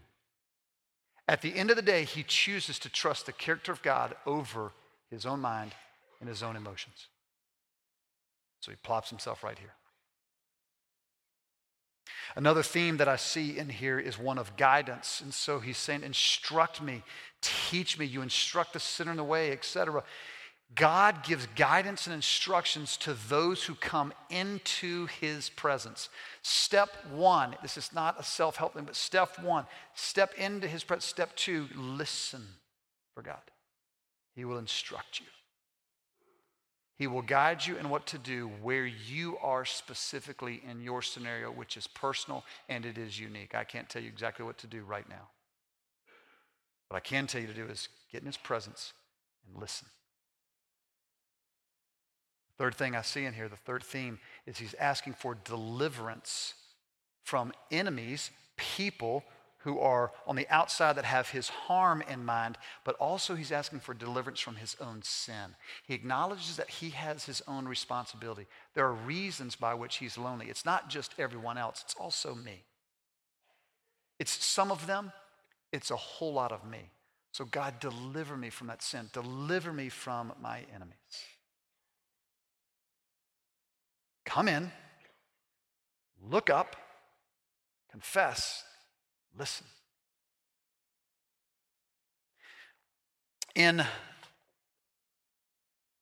[1.27, 4.71] At the end of the day, he chooses to trust the character of God over
[5.09, 5.73] his own mind
[6.19, 7.07] and his own emotions.
[8.59, 9.73] So he plops himself right here.
[12.35, 15.21] Another theme that I see in here is one of guidance.
[15.21, 17.03] And so he's saying, Instruct me,
[17.41, 18.05] teach me.
[18.05, 20.03] You instruct the sinner in the way, etc.
[20.73, 26.09] God gives guidance and instructions to those who come into his presence.
[26.41, 30.83] Step one, this is not a self help thing, but step one, step into his
[30.83, 31.05] presence.
[31.05, 32.41] Step two, listen
[33.13, 33.41] for God.
[34.35, 35.27] He will instruct you.
[36.97, 41.51] He will guide you in what to do where you are specifically in your scenario,
[41.51, 43.53] which is personal and it is unique.
[43.53, 45.29] I can't tell you exactly what to do right now.
[46.87, 48.93] What I can tell you to do is get in his presence
[49.45, 49.87] and listen.
[52.57, 56.53] Third thing I see in here, the third theme, is he's asking for deliverance
[57.23, 59.23] from enemies, people
[59.65, 63.79] who are on the outside that have his harm in mind, but also he's asking
[63.79, 65.55] for deliverance from his own sin.
[65.87, 68.45] He acknowledges that he has his own responsibility.
[68.75, 70.47] There are reasons by which he's lonely.
[70.49, 72.63] It's not just everyone else, it's also me.
[74.19, 75.11] It's some of them,
[75.73, 76.91] it's a whole lot of me.
[77.31, 80.95] So, God, deliver me from that sin, deliver me from my enemies.
[84.25, 84.71] Come in,
[86.21, 86.75] look up,
[87.91, 88.63] confess,
[89.37, 89.67] listen.
[93.55, 93.85] In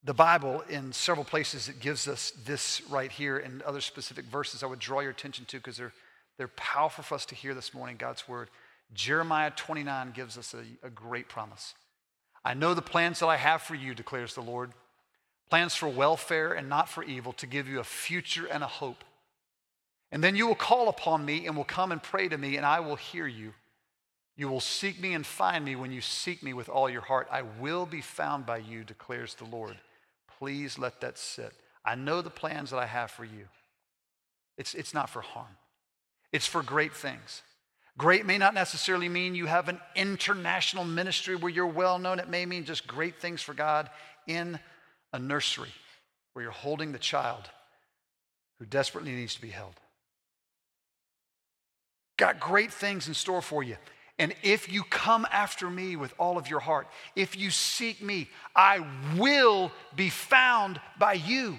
[0.04, 4.64] the Bible, in several places, it gives us this right here and other specific verses
[4.64, 5.94] I would draw your attention to because they're,
[6.38, 8.50] they're powerful for us to hear this morning, God's word.
[8.94, 11.74] Jeremiah 29 gives us a, a great promise.
[12.44, 14.74] I know the plans that I have for you, declares the Lord
[15.50, 19.04] plans for welfare and not for evil, to give you a future and a hope.
[20.12, 22.66] And then you will call upon me and will come and pray to me, and
[22.66, 23.54] I will hear you.
[24.36, 27.28] You will seek me and find me when you seek me with all your heart.
[27.32, 29.78] I will be found by you, declares the Lord.
[30.40, 31.54] Please let that sit.
[31.86, 33.48] I know the plans that I have for you.
[34.58, 35.58] It's, it's not for harm,
[36.32, 37.42] it's for great things.
[37.96, 42.20] Great may not necessarily mean you have an international ministry where you're well known.
[42.20, 43.88] It may mean just great things for God
[44.26, 44.60] in
[45.14, 45.72] a nursery
[46.34, 47.50] where you're holding the child
[48.60, 49.74] who desperately needs to be held.
[52.18, 53.78] Got great things in store for you.
[54.20, 58.30] And if you come after me with all of your heart, if you seek me,
[58.56, 58.86] I
[59.18, 61.58] will be found by you.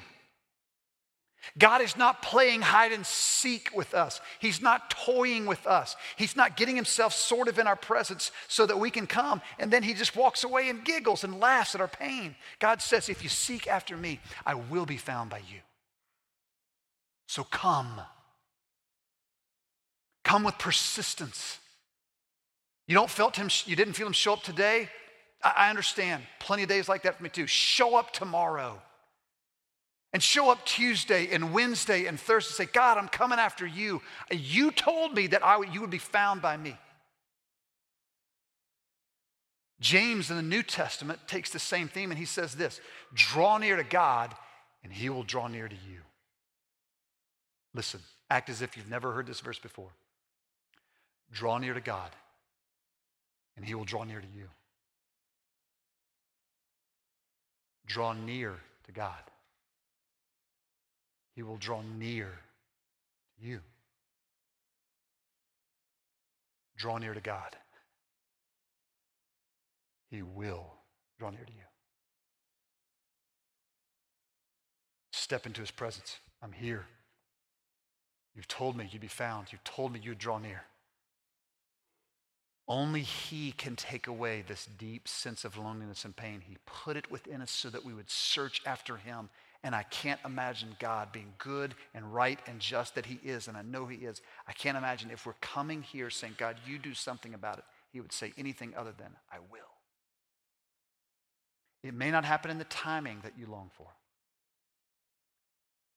[1.59, 4.21] God is not playing hide and seek with us.
[4.39, 5.97] He's not toying with us.
[6.17, 9.71] He's not getting himself sort of in our presence so that we can come and
[9.71, 12.35] then he just walks away and giggles and laughs at our pain.
[12.59, 15.61] God says, If you seek after me, I will be found by you.
[17.27, 18.01] So come.
[20.25, 21.59] Come with persistence.
[22.87, 24.89] You don't felt him, you didn't feel him show up today?
[25.43, 26.23] I understand.
[26.41, 27.47] Plenty of days like that for me too.
[27.47, 28.81] Show up tomorrow.
[30.15, 32.51] And show up Tuesday and Wednesday and Thursday.
[32.63, 34.01] and Say, God, I'm coming after you.
[34.31, 36.79] You told me that I, you would be found by me.
[39.81, 42.81] James in the New Testament takes the same theme and he says this
[43.13, 44.35] draw near to God
[44.85, 46.01] and he will draw near to you.
[47.75, 48.01] Listen,
[48.31, 49.91] act as if you've never heard this verse before.
[51.33, 52.11] Draw near to God
[53.57, 54.47] and he will draw near to you.
[57.87, 58.55] Draw near
[58.87, 59.19] to God.
[61.35, 62.31] He will draw near
[63.41, 63.61] to you.
[66.77, 67.57] Draw near to God.
[70.11, 70.75] He will
[71.19, 71.59] draw near to you.
[75.13, 76.19] Step into his presence.
[76.43, 76.87] I'm here.
[78.35, 79.53] You've told me you'd be found.
[79.53, 80.65] You've told me you'd draw near.
[82.67, 86.43] Only He can take away this deep sense of loneliness and pain.
[86.47, 89.29] He put it within us so that we would search after Him.
[89.65, 93.57] And I can't imagine God being good and right and just that He is, and
[93.57, 94.21] I know He is.
[94.47, 98.01] I can't imagine if we're coming here saying, God, you do something about it, He
[98.01, 99.61] would say anything other than, I will.
[101.83, 103.89] It may not happen in the timing that you long for,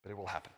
[0.01, 0.53] but it will happen.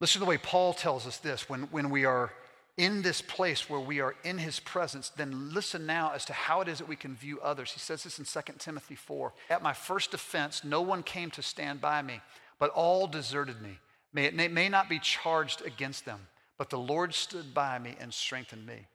[0.00, 2.32] Listen to the way Paul tells us this when, when we are
[2.76, 6.60] in this place where we are in his presence, then listen now as to how
[6.62, 7.72] it is that we can view others.
[7.72, 11.42] He says this in 2 Timothy 4 At my first offense, no one came to
[11.42, 12.20] stand by me,
[12.58, 13.78] but all deserted me.
[14.12, 16.20] May it may not be charged against them,
[16.58, 18.86] but the Lord stood by me and strengthened me.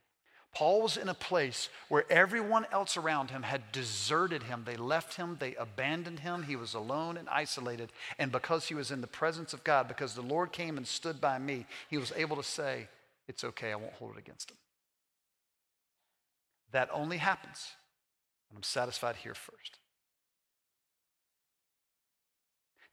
[0.54, 4.64] Paul was in a place where everyone else around him had deserted him.
[4.66, 6.44] They left him, they abandoned him.
[6.44, 7.92] He was alone and isolated.
[8.18, 11.22] And because he was in the presence of God, because the Lord came and stood
[11.22, 12.88] by me, he was able to say,
[13.28, 14.58] It's okay, I won't hold it against him.
[16.72, 17.68] That only happens
[18.50, 19.80] when I'm satisfied here first.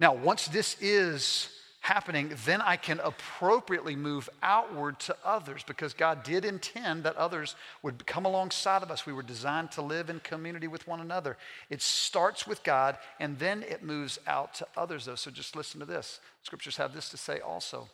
[0.00, 1.48] Now, once this is
[1.80, 7.56] happening, then I can appropriately move outward to others because God did intend that others
[7.82, 9.04] would come alongside of us.
[9.04, 11.36] We were designed to live in community with one another.
[11.68, 15.14] It starts with God and then it moves out to others, though.
[15.14, 16.20] So just listen to this.
[16.42, 17.88] Scriptures have this to say also.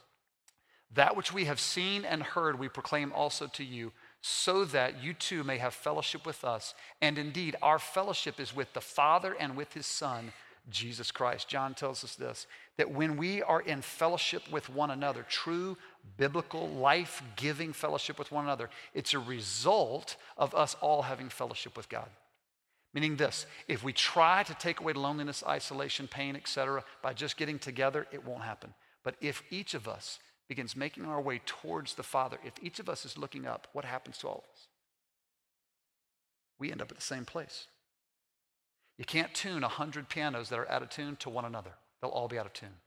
[0.95, 5.15] That which we have seen and heard, we proclaim also to you, so that you
[5.15, 6.75] too may have fellowship with us.
[7.01, 10.33] And indeed, our fellowship is with the Father and with his Son
[10.69, 11.49] Jesus Christ.
[11.49, 15.77] John tells us this that when we are in fellowship with one another, true
[16.17, 21.77] biblical, life giving fellowship with one another, it's a result of us all having fellowship
[21.77, 22.09] with God.
[22.93, 27.59] Meaning this if we try to take away loneliness, isolation, pain, etc., by just getting
[27.59, 28.75] together, it won't happen.
[29.03, 30.19] But if each of us
[30.51, 33.85] begins making our way towards the Father, if each of us is looking up, what
[33.85, 34.67] happens to all of us?
[36.59, 37.69] We end up at the same place.
[38.99, 41.71] You can't tune 100 pianos that are out of tune to one another.
[42.03, 42.81] They'll all be out of tune.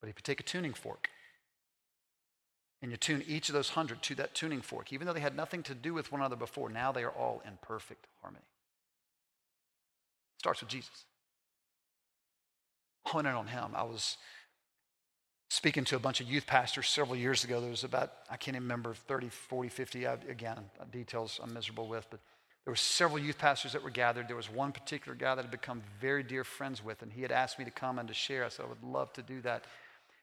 [0.00, 1.08] But if you take a tuning fork
[2.80, 5.34] and you tune each of those 100 to that tuning fork, even though they had
[5.34, 8.44] nothing to do with one another before, now they are all in perfect harmony.
[10.36, 11.04] It starts with Jesus.
[13.06, 13.72] Honing on him.
[13.74, 14.18] I was
[15.48, 17.60] speaking to a bunch of youth pastors several years ago.
[17.60, 20.58] There was about, I can't even remember, 30, 40, 50, again,
[20.92, 22.20] details I'm miserable with, but
[22.64, 24.28] there were several youth pastors that were gathered.
[24.28, 27.32] There was one particular guy that I'd become very dear friends with, and he had
[27.32, 28.44] asked me to come and to share.
[28.44, 29.64] I said, I would love to do that.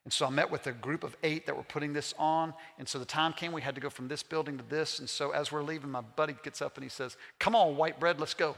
[0.03, 2.53] And so I met with a group of eight that were putting this on.
[2.77, 4.99] And so the time came, we had to go from this building to this.
[4.99, 7.99] And so as we're leaving, my buddy gets up and he says, Come on, white
[7.99, 8.55] bread, let's go.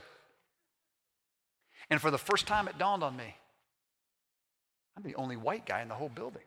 [1.89, 3.35] And for the first time, it dawned on me
[4.97, 6.41] I'm the only white guy in the whole building.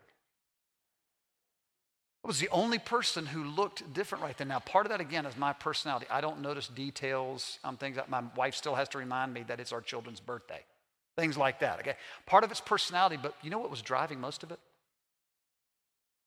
[2.23, 4.49] I was the only person who looked different right then.
[4.49, 6.07] Now, part of that, again, is my personality.
[6.11, 7.97] I don't notice details on things.
[7.97, 10.61] That my wife still has to remind me that it's our children's birthday.
[11.17, 11.97] Things like that, okay?
[12.27, 14.59] Part of it's personality, but you know what was driving most of it?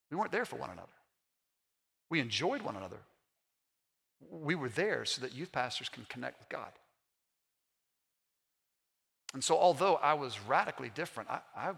[0.10, 0.88] We weren't there for one another.
[2.10, 3.00] We enjoyed one another.
[4.30, 6.72] We were there so that youth pastors can connect with God.
[9.34, 11.70] And so, although I was radically different, I, I,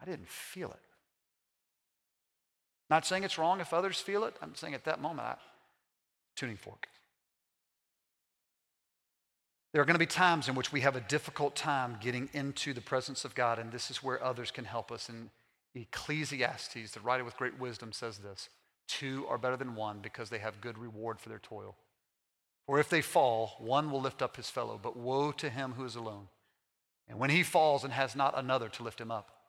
[0.00, 0.80] I didn't feel it.
[2.92, 4.36] Not saying it's wrong if others feel it.
[4.42, 5.36] I'm saying at that moment, I,
[6.36, 6.88] tuning fork.
[9.72, 12.74] There are going to be times in which we have a difficult time getting into
[12.74, 15.08] the presence of God, and this is where others can help us.
[15.08, 15.30] And
[15.74, 18.50] Ecclesiastes, the writer with great wisdom, says this
[18.88, 21.76] Two are better than one because they have good reward for their toil.
[22.66, 25.86] For if they fall, one will lift up his fellow, but woe to him who
[25.86, 26.28] is alone.
[27.08, 29.41] And when he falls and has not another to lift him up.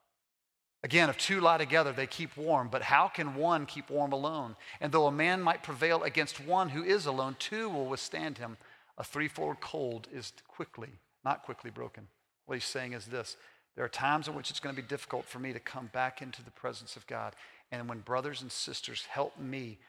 [0.84, 4.58] Again, if two lie together, they keep warm, but how can one keep warm alone?
[4.82, 8.58] And though a man might prevail against one who is alone, two will withstand him.
[8.98, 10.90] A threefold cold is quickly,
[11.24, 12.08] not quickly broken.
[12.46, 13.38] What he's saying is this
[13.76, 16.22] there are times in which it's going to be difficult for me to come back
[16.22, 17.34] into the presence of God.
[17.72, 19.80] And when brothers and sisters help me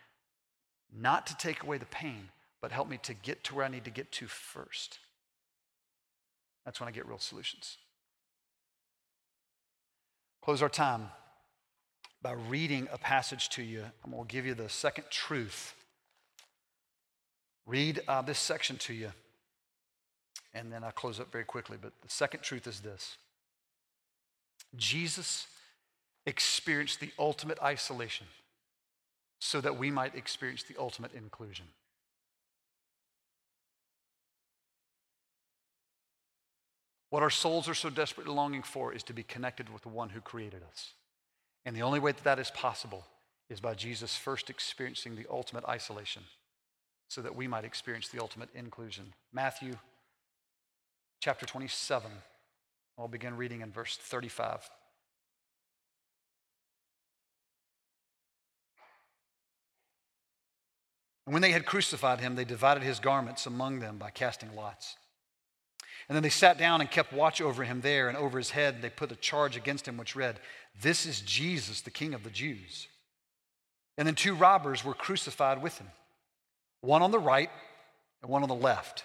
[0.97, 2.29] not to take away the pain,
[2.63, 5.01] but help me to get to where I need to get to first,
[6.65, 7.77] that's when I get real solutions.
[10.45, 11.09] Close our time
[12.21, 13.83] by reading a passage to you.
[14.05, 15.75] I'm going to give you the second truth.
[17.65, 19.11] Read uh, this section to you,
[20.53, 21.79] and then I'll close up very quickly.
[21.81, 23.17] But the second truth is this
[24.77, 25.47] Jesus
[26.27, 28.27] experienced the ultimate isolation
[29.39, 31.65] so that we might experience the ultimate inclusion.
[37.15, 40.09] What our souls are so desperately longing for is to be connected with the one
[40.09, 40.95] who created us.
[41.65, 43.07] And the only way that that is possible
[43.49, 46.25] is by Jesus first experiencing the ultimate isolation
[47.07, 49.13] so that we might experience the ultimate inclusion.
[49.33, 49.75] Matthew
[51.21, 52.11] chapter 27.
[52.99, 54.69] I'll begin reading in verse 35.
[61.27, 64.97] And when they had crucified him, they divided his garments among them by casting lots.
[66.09, 68.75] And then they sat down and kept watch over him there, and over his head
[68.75, 70.39] And they put a charge against him which read,
[70.81, 72.89] This is Jesus, the King of the Jews.
[73.97, 75.89] And then two robbers were crucified with him,
[76.81, 77.51] one on the right
[78.23, 79.05] and one on the left.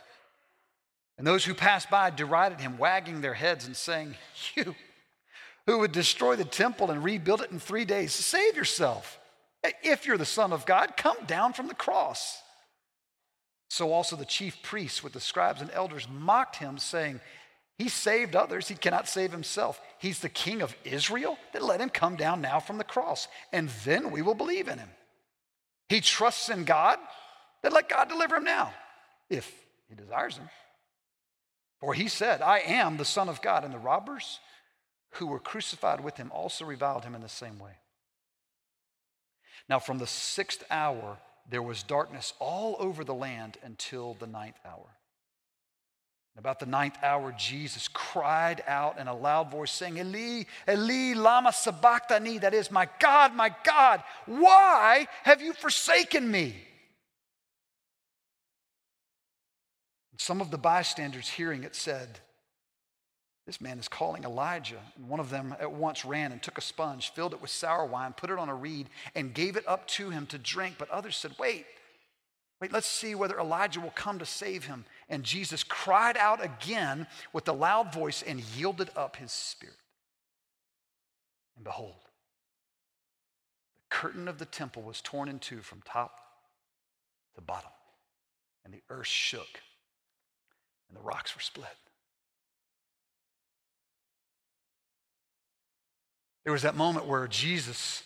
[1.17, 4.15] And those who passed by derided him, wagging their heads and saying,
[4.55, 4.75] You
[5.67, 9.19] who would destroy the temple and rebuild it in three days, save yourself.
[9.83, 12.41] If you're the Son of God, come down from the cross.
[13.69, 17.21] So also the chief priests with the scribes and elders mocked him, saying,
[17.77, 19.79] He saved others, he cannot save himself.
[19.99, 21.37] He's the king of Israel?
[21.53, 24.79] Then let him come down now from the cross, and then we will believe in
[24.79, 24.89] him.
[25.87, 26.99] He trusts in God?
[27.61, 28.73] Then let God deliver him now,
[29.29, 29.51] if
[29.87, 30.49] he desires him.
[31.79, 33.63] For he said, I am the Son of God.
[33.63, 34.39] And the robbers
[35.13, 37.71] who were crucified with him also reviled him in the same way.
[39.67, 41.17] Now, from the sixth hour,
[41.49, 44.85] there was darkness all over the land until the ninth hour.
[46.37, 51.51] About the ninth hour, Jesus cried out in a loud voice, saying, Eli, Eli, lama
[51.51, 56.55] sabachthani, that is, my God, my God, why have you forsaken me?
[60.17, 62.19] Some of the bystanders hearing it said,
[63.49, 64.77] This man is calling Elijah.
[64.95, 67.83] And one of them at once ran and took a sponge, filled it with sour
[67.83, 70.75] wine, put it on a reed, and gave it up to him to drink.
[70.77, 71.65] But others said, Wait,
[72.61, 74.85] wait, let's see whether Elijah will come to save him.
[75.09, 79.73] And Jesus cried out again with a loud voice and yielded up his spirit.
[81.55, 82.03] And behold,
[83.77, 86.19] the curtain of the temple was torn in two from top
[87.33, 87.71] to bottom,
[88.63, 89.59] and the earth shook
[90.87, 91.65] and the rocks were split.
[96.43, 98.03] There was that moment where Jesus,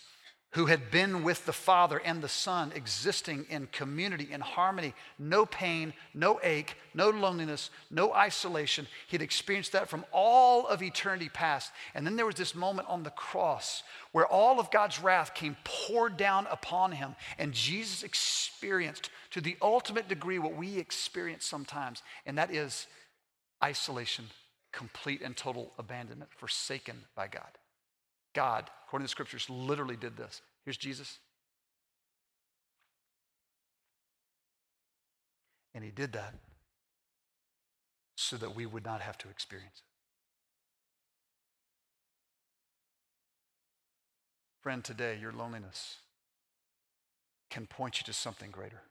[0.54, 5.46] who had been with the Father and the Son, existing in community, in harmony, no
[5.46, 8.88] pain, no ache, no loneliness, no isolation.
[9.08, 11.72] He'd experienced that from all of eternity past.
[11.96, 15.58] And then there was this moment on the cross where all of God's wrath came
[15.64, 22.04] poured down upon him, and Jesus experienced to the ultimate degree what we experience sometimes,
[22.26, 22.88] and that is
[23.64, 24.26] isolation,
[24.72, 27.58] complete and total abandonment, forsaken by God.
[28.34, 30.42] God, according to the scriptures, literally did this.
[30.66, 31.20] Here's Jesus.
[35.76, 36.34] And he did that
[38.16, 39.84] so that we would not have to experience it.
[44.62, 45.98] Friend, today, your loneliness
[47.50, 48.82] can point you to something greater.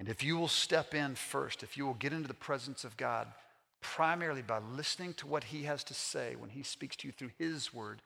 [0.00, 2.96] And if you will step in first, if you will get into the presence of
[2.96, 3.28] God,
[3.80, 7.30] primarily by listening to what he has to say when he speaks to you through
[7.38, 8.02] his word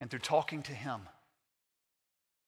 [0.00, 1.02] and through talking to him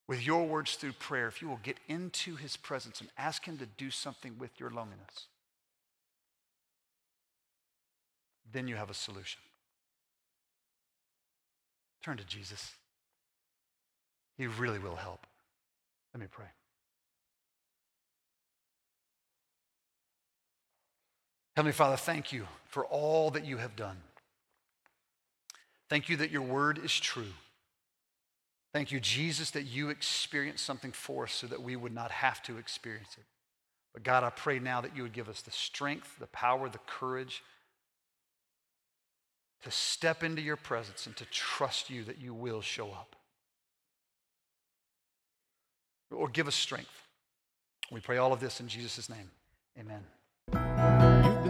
[0.06, 3.56] with your words through prayer, if you will get into his presence and ask him
[3.58, 5.28] to do something with your loneliness,
[8.52, 9.40] then you have a solution.
[12.02, 12.72] Turn to Jesus.
[14.36, 15.26] He really will help.
[16.12, 16.46] Let me pray.
[21.56, 23.98] Heavenly Father, thank you for all that you have done.
[25.88, 27.32] Thank you that your word is true.
[28.72, 32.42] Thank you, Jesus, that you experienced something for us so that we would not have
[32.44, 33.24] to experience it.
[33.92, 36.78] But God, I pray now that you would give us the strength, the power, the
[36.78, 37.44] courage
[39.62, 43.14] to step into your presence and to trust you that you will show up.
[46.10, 46.90] Or give us strength.
[47.92, 49.30] We pray all of this in Jesus' name.
[49.78, 51.13] Amen